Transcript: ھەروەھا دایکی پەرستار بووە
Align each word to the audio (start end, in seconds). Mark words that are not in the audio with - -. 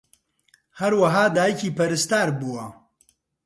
ھەروەھا 0.79 1.23
دایکی 1.35 1.75
پەرستار 1.77 2.29
بووە 2.39 2.65